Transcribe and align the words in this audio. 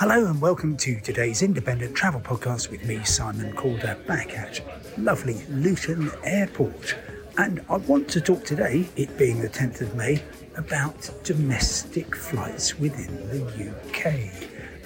Hello 0.00 0.26
and 0.26 0.40
welcome 0.40 0.76
to 0.76 1.00
today's 1.00 1.42
independent 1.42 1.92
travel 1.92 2.20
podcast 2.20 2.70
with 2.70 2.84
me, 2.84 3.02
Simon 3.02 3.52
Calder, 3.54 3.98
back 4.06 4.32
at 4.38 4.60
lovely 4.96 5.44
Luton 5.48 6.12
Airport. 6.22 6.96
And 7.36 7.60
I 7.68 7.78
want 7.78 8.08
to 8.10 8.20
talk 8.20 8.44
today, 8.44 8.88
it 8.94 9.18
being 9.18 9.40
the 9.40 9.48
10th 9.48 9.80
of 9.80 9.96
May, 9.96 10.22
about 10.56 11.10
domestic 11.24 12.14
flights 12.14 12.78
within 12.78 13.28
the 13.28 13.42
UK. 13.72 14.30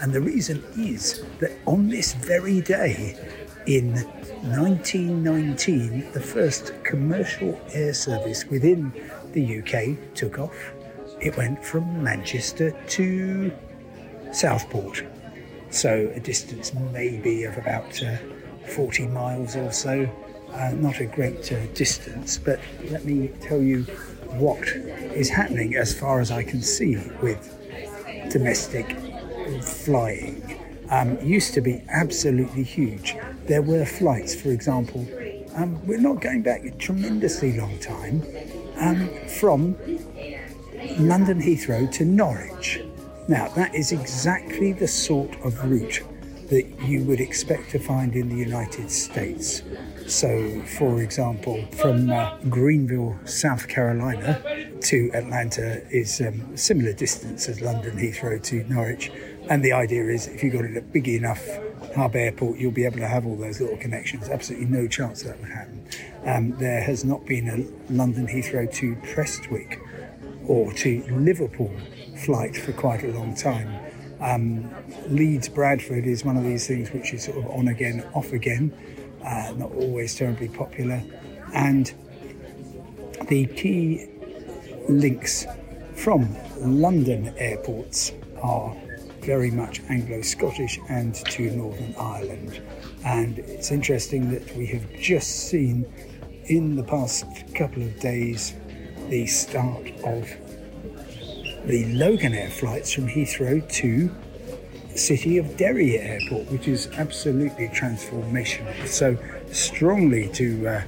And 0.00 0.14
the 0.14 0.22
reason 0.22 0.64
is 0.78 1.22
that 1.40 1.52
on 1.66 1.90
this 1.90 2.14
very 2.14 2.62
day 2.62 3.14
in 3.66 3.92
1919, 3.92 6.10
the 6.12 6.22
first 6.22 6.72
commercial 6.84 7.60
air 7.74 7.92
service 7.92 8.46
within 8.46 8.90
the 9.32 9.58
UK 9.58 10.14
took 10.14 10.38
off. 10.38 10.72
It 11.20 11.36
went 11.36 11.62
from 11.62 12.02
Manchester 12.02 12.70
to 12.70 13.52
Southport. 14.32 15.04
So 15.70 16.12
a 16.14 16.20
distance 16.20 16.72
maybe 16.92 17.44
of 17.44 17.56
about 17.56 18.02
uh, 18.02 18.16
40 18.74 19.06
miles 19.08 19.56
or 19.56 19.72
so. 19.72 20.08
Uh, 20.52 20.72
not 20.72 21.00
a 21.00 21.06
great 21.06 21.50
uh, 21.50 21.66
distance, 21.74 22.36
but 22.36 22.60
let 22.90 23.04
me 23.04 23.28
tell 23.40 23.62
you 23.62 23.84
what 24.38 24.66
is 25.14 25.30
happening 25.30 25.76
as 25.76 25.98
far 25.98 26.20
as 26.20 26.30
I 26.30 26.42
can 26.42 26.60
see 26.60 26.96
with 27.22 27.58
domestic 28.30 28.96
flying. 29.62 30.58
Um, 30.90 31.18
used 31.22 31.54
to 31.54 31.62
be 31.62 31.82
absolutely 31.88 32.64
huge. 32.64 33.16
There 33.46 33.62
were 33.62 33.86
flights, 33.86 34.34
for 34.34 34.50
example, 34.50 35.06
um, 35.54 35.84
we're 35.86 36.00
not 36.00 36.20
going 36.20 36.42
back 36.42 36.64
a 36.64 36.70
tremendously 36.72 37.58
long 37.58 37.78
time, 37.78 38.22
um, 38.76 39.08
from 39.28 39.76
London 40.98 41.40
Heathrow 41.40 41.90
to 41.92 42.04
Norwich. 42.04 42.80
Now, 43.28 43.48
that 43.50 43.74
is 43.74 43.92
exactly 43.92 44.72
the 44.72 44.88
sort 44.88 45.34
of 45.44 45.62
route 45.70 46.02
that 46.48 46.66
you 46.82 47.04
would 47.04 47.20
expect 47.20 47.70
to 47.70 47.78
find 47.78 48.14
in 48.14 48.28
the 48.28 48.36
United 48.36 48.90
States. 48.90 49.62
So, 50.06 50.60
for 50.76 51.00
example, 51.00 51.64
from 51.80 52.10
uh, 52.10 52.36
Greenville, 52.50 53.16
South 53.24 53.68
Carolina 53.68 54.42
to 54.82 55.10
Atlanta 55.14 55.86
is 55.90 56.20
um, 56.20 56.56
similar 56.56 56.92
distance 56.92 57.48
as 57.48 57.60
London 57.60 57.96
Heathrow 57.96 58.42
to 58.42 58.64
Norwich. 58.64 59.10
And 59.48 59.64
the 59.64 59.72
idea 59.72 60.04
is 60.04 60.26
if 60.26 60.42
you've 60.42 60.52
got 60.52 60.64
at 60.64 60.92
big 60.92 61.08
enough 61.08 61.46
hub 61.94 62.16
airport, 62.16 62.58
you'll 62.58 62.72
be 62.72 62.84
able 62.84 62.98
to 62.98 63.08
have 63.08 63.24
all 63.24 63.36
those 63.36 63.60
little 63.60 63.76
connections. 63.76 64.28
Absolutely 64.28 64.66
no 64.66 64.88
chance 64.88 65.22
that 65.22 65.38
would 65.40 65.48
happen. 65.48 65.86
Um, 66.24 66.58
there 66.58 66.82
has 66.82 67.04
not 67.04 67.24
been 67.24 67.48
a 67.48 67.92
London 67.92 68.26
Heathrow 68.26 68.70
to 68.74 68.96
Prestwick 69.14 69.80
or 70.46 70.72
to 70.72 71.04
Liverpool 71.10 71.72
flight 72.24 72.56
for 72.56 72.72
quite 72.72 73.04
a 73.04 73.08
long 73.08 73.34
time. 73.34 73.78
Um, 74.20 74.72
Leeds 75.08 75.48
Bradford 75.48 76.06
is 76.06 76.24
one 76.24 76.36
of 76.36 76.44
these 76.44 76.66
things 76.66 76.92
which 76.92 77.12
is 77.12 77.24
sort 77.24 77.38
of 77.38 77.46
on 77.50 77.68
again, 77.68 78.06
off 78.14 78.32
again, 78.32 78.72
uh, 79.24 79.52
not 79.56 79.72
always 79.72 80.14
terribly 80.14 80.48
popular. 80.48 81.02
And 81.54 81.92
the 83.28 83.46
key 83.46 84.08
links 84.88 85.46
from 85.94 86.36
London 86.58 87.34
airports 87.36 88.12
are 88.40 88.76
very 89.20 89.50
much 89.50 89.80
Anglo 89.88 90.20
Scottish 90.22 90.78
and 90.88 91.14
to 91.14 91.50
Northern 91.50 91.94
Ireland. 91.98 92.60
And 93.04 93.38
it's 93.38 93.70
interesting 93.70 94.30
that 94.30 94.56
we 94.56 94.66
have 94.66 94.92
just 94.94 95.48
seen 95.48 95.86
in 96.46 96.76
the 96.76 96.82
past 96.82 97.24
couple 97.54 97.82
of 97.82 97.98
days 98.00 98.54
the 99.08 99.26
start 99.26 99.86
of 100.04 100.28
the 101.64 101.84
Loganair 101.94 102.50
flights 102.50 102.92
from 102.92 103.08
Heathrow 103.08 103.66
to 103.74 104.10
City 104.94 105.38
of 105.38 105.56
Derry 105.56 105.98
Airport, 105.98 106.50
which 106.50 106.68
is 106.68 106.88
absolutely 106.96 107.68
transformational. 107.68 108.86
So 108.86 109.16
strongly 109.50 110.28
to 110.30 110.68
uh, 110.68 110.82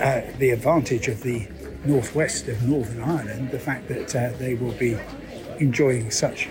uh, 0.00 0.22
the 0.38 0.50
advantage 0.50 1.08
of 1.08 1.22
the 1.22 1.46
northwest 1.84 2.48
of 2.48 2.62
Northern 2.62 3.02
Ireland, 3.02 3.50
the 3.50 3.58
fact 3.58 3.88
that 3.88 4.14
uh, 4.14 4.36
they 4.38 4.54
will 4.54 4.72
be 4.72 4.96
enjoying 5.58 6.10
such 6.10 6.48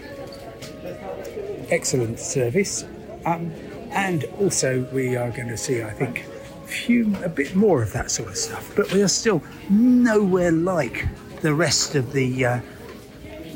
excellent 1.69 2.19
service. 2.19 2.85
Um, 3.25 3.52
and 3.91 4.25
also, 4.40 4.88
we 4.91 5.16
are 5.16 5.29
going 5.31 5.47
to 5.47 5.57
see, 5.57 5.84
I 5.84 5.91
think, 5.91 6.25
few 6.73 7.16
a 7.23 7.29
bit 7.29 7.56
more 7.56 7.81
of 7.81 7.94
that 7.94 8.11
sort 8.11 8.29
of 8.29 8.38
stuff. 8.38 8.73
But 8.75 8.91
we 8.91 9.01
are 9.01 9.07
still 9.07 9.41
nowhere 9.69 10.51
like 10.51 11.07
the 11.41 11.53
rest 11.53 11.95
of 11.95 12.13
the 12.13 12.45
uh, 12.45 12.61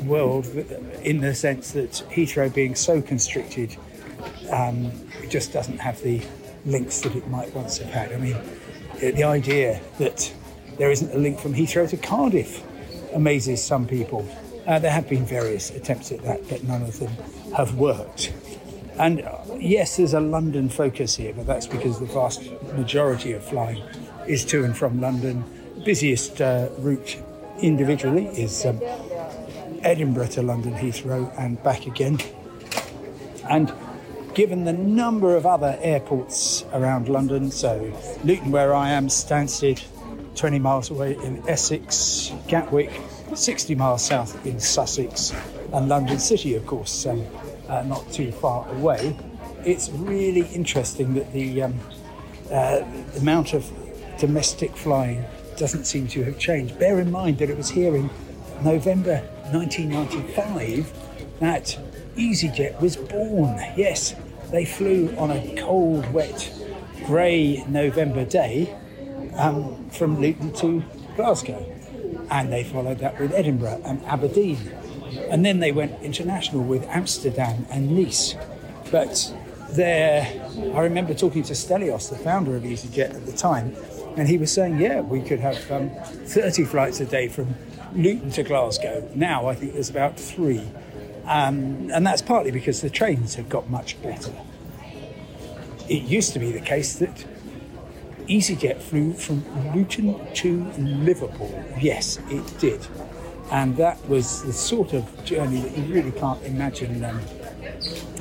world 0.04 0.46
in 1.02 1.20
the 1.20 1.34
sense 1.34 1.72
that 1.72 1.90
Heathrow 2.10 2.52
being 2.52 2.74
so 2.74 3.02
constricted, 3.02 3.76
um, 4.50 4.90
it 5.22 5.30
just 5.30 5.52
doesn't 5.52 5.78
have 5.78 6.00
the 6.02 6.22
links 6.64 7.00
that 7.00 7.14
it 7.14 7.28
might 7.28 7.52
once 7.54 7.78
have 7.78 7.90
had. 7.90 8.12
I 8.12 8.16
mean, 8.16 8.36
the 9.00 9.24
idea 9.24 9.80
that 9.98 10.32
there 10.76 10.90
isn't 10.90 11.12
a 11.12 11.18
link 11.18 11.38
from 11.38 11.54
Heathrow 11.54 11.88
to 11.90 11.96
Cardiff 11.96 12.62
amazes 13.14 13.62
some 13.62 13.86
people. 13.86 14.28
Uh, 14.66 14.78
there 14.78 14.90
have 14.90 15.08
been 15.08 15.24
various 15.24 15.70
attempts 15.70 16.12
at 16.12 16.22
that, 16.22 16.46
but 16.48 16.62
none 16.64 16.82
of 16.82 16.98
them 16.98 17.10
have 17.56 17.74
worked. 17.74 18.32
And 18.98 19.22
uh, 19.22 19.38
yes, 19.58 19.96
there's 19.96 20.14
a 20.14 20.20
London 20.20 20.68
focus 20.68 21.16
here, 21.16 21.32
but 21.32 21.46
that's 21.46 21.66
because 21.66 22.00
the 22.00 22.06
vast 22.06 22.50
majority 22.74 23.32
of 23.32 23.44
flying 23.44 23.82
is 24.26 24.44
to 24.46 24.64
and 24.64 24.76
from 24.76 25.00
London. 25.00 25.44
The 25.76 25.80
busiest 25.82 26.40
uh, 26.40 26.68
route 26.78 27.16
individually 27.60 28.26
is 28.26 28.66
um, 28.66 28.80
Edinburgh 29.82 30.28
to 30.28 30.42
London 30.42 30.74
Heathrow 30.74 31.32
and 31.38 31.62
back 31.62 31.86
again. 31.86 32.18
And 33.48 33.72
given 34.34 34.64
the 34.64 34.72
number 34.72 35.36
of 35.36 35.46
other 35.46 35.78
airports 35.80 36.64
around 36.72 37.08
London, 37.08 37.50
so 37.50 37.92
Luton, 38.24 38.50
where 38.50 38.74
I 38.74 38.90
am, 38.90 39.08
Stansted, 39.08 39.82
20 40.34 40.58
miles 40.58 40.90
away 40.90 41.16
in 41.24 41.42
Essex, 41.48 42.32
Gatwick, 42.46 42.90
60 43.34 43.74
miles 43.74 44.04
south 44.04 44.44
in 44.46 44.60
Sussex, 44.60 45.32
and 45.72 45.88
London 45.88 46.18
City, 46.18 46.54
of 46.54 46.66
course, 46.66 47.06
um, 47.06 47.24
uh, 47.68 47.82
not 47.82 48.10
too 48.12 48.32
far 48.32 48.68
away. 48.70 49.16
It's 49.64 49.90
really 49.90 50.46
interesting 50.54 51.14
that 51.14 51.32
the, 51.32 51.62
um, 51.62 51.80
uh, 52.50 52.80
the 53.12 53.18
amount 53.20 53.52
of 53.52 53.70
domestic 54.18 54.76
flying 54.76 55.24
doesn't 55.56 55.84
seem 55.84 56.06
to 56.08 56.22
have 56.24 56.38
changed. 56.38 56.78
Bear 56.78 57.00
in 57.00 57.10
mind 57.10 57.38
that 57.38 57.50
it 57.50 57.56
was 57.56 57.70
here 57.70 57.96
in 57.96 58.10
November 58.62 59.20
1995 59.52 60.92
that 61.40 61.78
EasyJet 62.16 62.80
was 62.80 62.96
born. 62.96 63.58
Yes, 63.76 64.14
they 64.50 64.64
flew 64.64 65.14
on 65.16 65.30
a 65.30 65.54
cold, 65.56 66.10
wet, 66.12 66.50
grey 67.04 67.64
November 67.68 68.24
day 68.24 68.74
um, 69.36 69.88
from 69.90 70.20
Luton 70.20 70.52
to 70.54 70.82
Glasgow. 71.16 71.64
And 72.30 72.52
they 72.52 72.64
followed 72.64 72.98
that 72.98 73.18
with 73.20 73.32
Edinburgh 73.32 73.82
and 73.84 74.04
Aberdeen. 74.04 74.58
And 75.30 75.44
then 75.44 75.60
they 75.60 75.72
went 75.72 76.02
international 76.02 76.62
with 76.62 76.84
Amsterdam 76.88 77.66
and 77.70 77.96
Nice. 77.96 78.34
But 78.90 79.32
there, 79.70 80.26
I 80.74 80.80
remember 80.80 81.14
talking 81.14 81.42
to 81.44 81.52
Stelios, 81.52 82.10
the 82.10 82.16
founder 82.16 82.56
of 82.56 82.62
EasyJet 82.62 83.14
at 83.14 83.26
the 83.26 83.32
time, 83.32 83.76
and 84.16 84.28
he 84.28 84.38
was 84.38 84.52
saying, 84.52 84.78
yeah, 84.78 85.00
we 85.00 85.22
could 85.22 85.40
have 85.40 85.70
um, 85.70 85.90
30 85.90 86.64
flights 86.64 87.00
a 87.00 87.06
day 87.06 87.28
from 87.28 87.54
Luton 87.94 88.30
to 88.32 88.42
Glasgow. 88.42 89.08
Now 89.14 89.46
I 89.46 89.54
think 89.54 89.74
there's 89.74 89.90
about 89.90 90.18
three. 90.18 90.66
Um, 91.24 91.90
and 91.92 92.06
that's 92.06 92.22
partly 92.22 92.50
because 92.50 92.80
the 92.80 92.90
trains 92.90 93.34
have 93.34 93.48
got 93.48 93.68
much 93.68 94.00
better. 94.02 94.32
It 95.88 96.02
used 96.02 96.32
to 96.32 96.38
be 96.38 96.52
the 96.52 96.60
case 96.60 96.96
that 96.96 97.24
EasyJet 98.28 98.80
flew 98.80 99.14
from 99.14 99.44
Luton 99.74 100.18
to 100.34 100.64
Liverpool. 100.78 101.64
Yes, 101.80 102.18
it 102.28 102.58
did. 102.58 102.86
And 103.50 103.76
that 103.76 104.06
was 104.08 104.42
the 104.42 104.52
sort 104.52 104.92
of 104.92 105.24
journey 105.24 105.60
that 105.60 105.76
you 105.76 105.84
really 105.92 106.12
can't 106.12 106.42
imagine 106.44 107.04
um, 107.04 107.20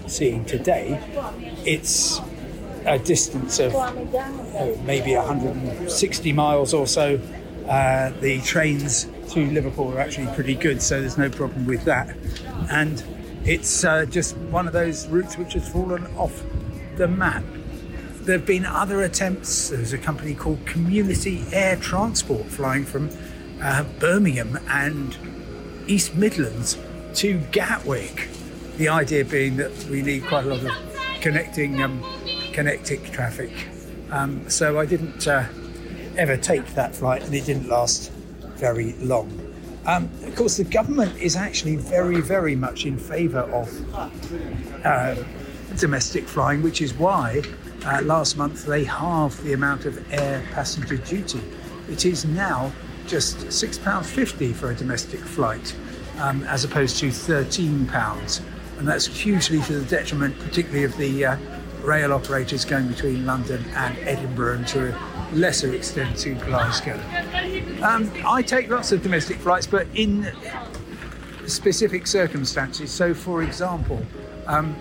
seeing 0.07 0.45
today. 0.45 0.99
It's 1.65 2.21
a 2.85 2.97
distance 2.97 3.59
of 3.59 3.75
uh, 3.75 3.91
maybe 4.85 5.15
160 5.15 6.33
miles 6.33 6.73
or 6.73 6.87
so 6.87 7.19
Uh, 7.67 8.13
the 8.21 8.39
trains 8.41 9.07
to 9.27 9.45
Liverpool 9.51 9.93
are 9.93 9.99
actually 9.99 10.33
pretty 10.33 10.55
good, 10.55 10.81
so 10.81 11.01
there's 11.01 11.17
no 11.17 11.29
problem 11.29 11.65
with 11.65 11.83
that. 11.83 12.15
And 12.71 13.03
it's 13.43 13.83
uh, 13.83 14.05
just 14.05 14.37
one 14.37 14.67
of 14.67 14.73
those 14.73 15.07
routes 15.07 15.37
which 15.37 15.53
has 15.53 15.67
fallen 15.67 16.05
off 16.15 16.43
the 16.95 17.09
map. 17.09 17.43
There 18.21 18.37
have 18.37 18.47
been 18.47 18.65
other 18.65 19.01
attempts. 19.03 19.69
There's 19.69 19.91
a 19.91 19.97
company 19.97 20.33
called 20.33 20.65
Community 20.65 21.43
Air 21.51 21.75
Transport 21.75 22.45
flying 22.45 22.85
from 22.85 23.09
uh, 23.61 23.83
Birmingham 23.99 24.59
and 24.69 25.17
East 25.87 26.15
Midlands 26.15 26.77
to 27.15 27.39
Gatwick. 27.51 28.29
The 28.77 28.89
idea 28.89 29.25
being 29.25 29.57
that 29.57 29.71
we 29.85 30.01
need 30.01 30.25
quite 30.25 30.45
a 30.45 30.49
lot 30.49 30.63
of 30.63 31.21
connecting 31.21 31.81
um, 31.81 32.03
connecting 32.53 33.03
traffic. 33.05 33.51
Um, 34.11 34.49
so 34.49 34.79
I 34.79 34.85
didn't 34.85 35.27
uh, 35.27 35.45
ever 36.15 36.37
take 36.37 36.65
that 36.75 36.95
flight, 36.95 37.23
and 37.23 37.33
it 37.33 37.45
didn't 37.45 37.67
last 37.67 38.11
very 38.55 38.93
long. 38.93 39.31
Um, 39.85 40.09
of 40.23 40.35
course, 40.35 40.57
the 40.57 40.63
government 40.63 41.17
is 41.17 41.35
actually 41.35 41.77
very, 41.77 42.19
very 42.19 42.55
much 42.55 42.85
in 42.85 42.97
favour 42.97 43.41
of 43.41 43.95
uh, 44.85 45.15
domestic 45.77 46.27
flying, 46.27 46.61
which 46.61 46.81
is 46.81 46.93
why 46.93 47.41
uh, 47.85 48.01
last 48.01 48.37
month 48.37 48.65
they 48.65 48.83
halved 48.83 49.41
the 49.43 49.53
amount 49.53 49.85
of 49.85 50.13
air 50.13 50.43
passenger 50.51 50.97
duty. 50.97 51.41
It 51.89 52.05
is 52.05 52.25
now 52.25 52.73
just 53.07 53.37
£6.50 53.37 54.53
for 54.53 54.71
a 54.71 54.75
domestic 54.75 55.19
flight, 55.19 55.75
um, 56.19 56.43
as 56.43 56.63
opposed 56.63 56.97
to 56.97 57.07
£13. 57.07 58.41
And 58.77 58.87
that's 58.87 59.07
hugely 59.07 59.61
to 59.61 59.79
the 59.79 59.85
detriment, 59.85 60.37
particularly 60.39 60.83
of 60.83 60.95
the 60.97 61.25
uh, 61.25 61.37
rail 61.81 62.13
operators 62.13 62.65
going 62.65 62.87
between 62.87 63.25
London 63.25 63.63
and 63.75 63.97
Edinburgh 63.99 64.57
and 64.57 64.67
to 64.67 64.89
a 64.89 65.35
lesser 65.35 65.73
extent 65.73 66.17
to 66.17 66.35
Glasgow. 66.35 66.99
Um, 67.81 68.11
I 68.25 68.41
take 68.41 68.69
lots 68.69 68.91
of 68.91 69.01
domestic 69.01 69.37
flights, 69.37 69.65
but 69.65 69.87
in 69.95 70.31
specific 71.45 72.05
circumstances. 72.07 72.91
So, 72.91 73.13
for 73.13 73.41
example, 73.41 74.05
um, 74.47 74.75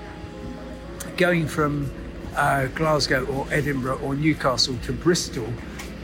going 1.16 1.46
from 1.46 1.90
uh, 2.34 2.66
Glasgow 2.66 3.24
or 3.26 3.46
Edinburgh 3.50 4.00
or 4.00 4.14
Newcastle 4.14 4.76
to 4.82 4.92
Bristol 4.92 5.48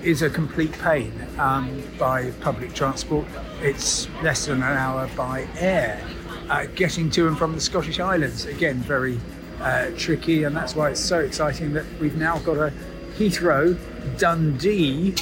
is 0.02 0.22
a 0.22 0.30
complete 0.30 0.72
pain 0.72 1.12
um, 1.38 1.82
by 1.98 2.30
public 2.40 2.74
transport. 2.74 3.26
It's 3.60 4.08
less 4.22 4.46
than 4.46 4.58
an 4.58 4.76
hour 4.76 5.08
by 5.16 5.48
air. 5.58 6.04
Uh, 6.48 6.66
getting 6.74 7.08
to 7.10 7.28
and 7.28 7.38
from 7.38 7.54
the 7.54 7.60
Scottish 7.60 8.00
Islands, 8.00 8.44
again, 8.46 8.76
very 8.78 9.20
uh, 9.60 9.90
tricky, 9.96 10.42
and 10.44 10.56
that's 10.56 10.74
why 10.74 10.90
it's 10.90 11.00
so 11.00 11.20
exciting 11.20 11.72
that 11.74 11.86
we've 12.00 12.16
now 12.16 12.38
got 12.40 12.56
a 12.56 12.72
Heathrow 13.16 13.78
Dundee 14.18 15.14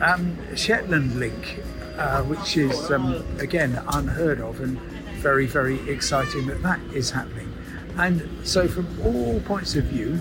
um, 0.00 0.38
Shetland 0.54 1.18
link, 1.18 1.60
uh, 1.96 2.22
which 2.22 2.56
is 2.56 2.90
um, 2.90 3.24
again 3.38 3.82
unheard 3.88 4.40
of 4.40 4.60
and 4.60 4.78
very, 5.18 5.46
very 5.46 5.80
exciting 5.90 6.46
that 6.46 6.62
that 6.62 6.80
is 6.94 7.10
happening. 7.10 7.52
And 7.96 8.46
so, 8.46 8.68
from 8.68 8.86
all 9.04 9.40
points 9.40 9.74
of 9.74 9.84
view, 9.84 10.20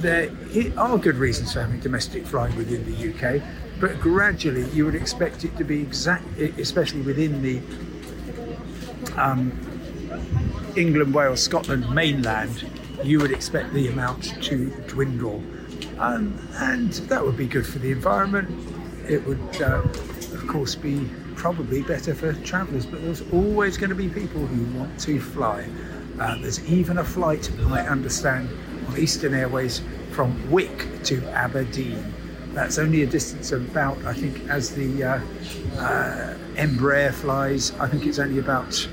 there 0.00 0.30
are 0.76 0.98
good 0.98 1.16
reasons 1.16 1.52
for 1.52 1.60
having 1.60 1.80
domestic 1.80 2.26
flying 2.26 2.56
within 2.56 2.84
the 2.84 3.12
UK, 3.12 3.42
but 3.78 4.00
gradually 4.00 4.68
you 4.70 4.84
would 4.84 4.94
expect 4.94 5.44
it 5.44 5.56
to 5.56 5.64
be 5.64 5.80
exact, 5.80 6.24
especially 6.38 7.02
within 7.02 7.42
the 7.42 7.60
um, 9.16 9.52
England, 10.76 11.14
Wales, 11.14 11.42
Scotland 11.42 11.88
mainland, 11.90 12.66
you 13.02 13.18
would 13.18 13.32
expect 13.32 13.72
the 13.72 13.88
amount 13.88 14.42
to 14.42 14.70
dwindle. 14.86 15.42
Um, 15.98 16.38
and 16.54 16.92
that 16.92 17.24
would 17.24 17.36
be 17.36 17.46
good 17.46 17.66
for 17.66 17.78
the 17.78 17.92
environment. 17.92 18.48
It 19.08 19.26
would, 19.26 19.62
uh, 19.62 19.82
of 19.82 20.46
course, 20.46 20.74
be 20.74 21.08
probably 21.34 21.82
better 21.82 22.14
for 22.14 22.32
travellers, 22.44 22.86
but 22.86 23.02
there's 23.02 23.22
always 23.32 23.76
going 23.76 23.90
to 23.90 23.96
be 23.96 24.08
people 24.08 24.46
who 24.46 24.78
want 24.78 24.98
to 25.00 25.20
fly. 25.20 25.66
Uh, 26.18 26.36
there's 26.40 26.62
even 26.70 26.98
a 26.98 27.04
flight, 27.04 27.50
I 27.68 27.86
understand, 27.86 28.48
Eastern 28.98 29.34
Airways 29.34 29.82
from 30.12 30.50
Wick 30.50 30.86
to 31.04 31.24
Aberdeen. 31.30 32.12
That's 32.52 32.78
only 32.78 33.02
a 33.02 33.06
distance 33.06 33.52
of 33.52 33.68
about, 33.70 33.96
I 34.04 34.12
think, 34.12 34.48
as 34.48 34.74
the 34.74 35.04
uh, 35.04 35.20
uh, 35.78 36.34
Embraer 36.56 37.12
flies, 37.12 37.72
I 37.78 37.86
think 37.86 38.06
it's 38.06 38.18
only 38.18 38.38
about 38.38 38.88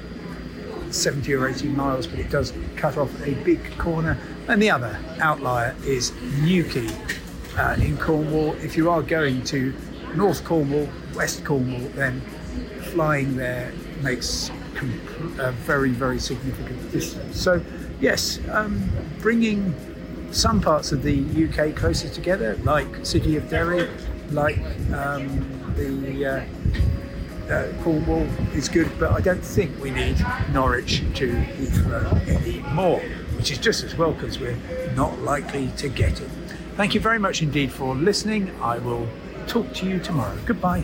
70 0.91 1.33
or 1.33 1.47
80 1.47 1.69
miles, 1.69 2.07
but 2.07 2.19
it 2.19 2.29
does 2.29 2.53
cut 2.75 2.97
off 2.97 3.11
a 3.25 3.33
big 3.43 3.77
corner. 3.77 4.17
And 4.47 4.61
the 4.61 4.69
other 4.69 4.97
outlier 5.19 5.75
is 5.83 6.13
Newquay 6.41 6.87
uh, 7.57 7.75
in 7.79 7.97
Cornwall. 7.97 8.53
If 8.55 8.77
you 8.77 8.89
are 8.89 9.01
going 9.01 9.43
to 9.45 9.73
North 10.15 10.43
Cornwall, 10.45 10.87
West 11.15 11.43
Cornwall, 11.43 11.89
then 11.89 12.21
flying 12.91 13.35
there 13.35 13.71
makes 14.01 14.49
a 15.39 15.51
very, 15.51 15.89
very 15.89 16.19
significant 16.19 16.91
distance. 16.91 17.39
So, 17.39 17.61
yes, 17.99 18.39
um, 18.51 18.89
bringing 19.19 19.73
some 20.31 20.61
parts 20.61 20.91
of 20.91 21.03
the 21.03 21.19
UK 21.47 21.75
closer 21.75 22.09
together, 22.09 22.57
like 22.63 23.05
City 23.05 23.37
of 23.37 23.49
Derry, 23.49 23.87
like 24.31 24.59
um, 24.93 25.73
the 25.75 26.25
uh, 26.25 27.53
uh, 27.53 27.83
Cornwall 27.83 28.27
is 28.53 28.67
good, 28.67 28.89
but 28.99 29.11
I 29.11 29.21
don't 29.21 29.43
think 29.43 29.81
we 29.81 29.91
need 29.91 30.17
Norwich 30.51 30.99
to 31.15 31.31
Heathrow 31.31 32.27
anymore, 32.27 32.99
which 33.37 33.51
is 33.51 33.57
just 33.57 33.83
as 33.83 33.95
well 33.95 34.11
because 34.11 34.39
we're 34.39 34.57
not 34.95 35.19
likely 35.19 35.69
to 35.77 35.87
get 35.89 36.19
it. 36.19 36.29
Thank 36.75 36.93
you 36.93 36.99
very 36.99 37.19
much 37.19 37.41
indeed 37.41 37.71
for 37.71 37.95
listening. 37.95 38.51
I 38.61 38.77
will 38.79 39.07
talk 39.47 39.73
to 39.75 39.87
you 39.87 39.99
tomorrow. 39.99 40.37
Goodbye. 40.45 40.83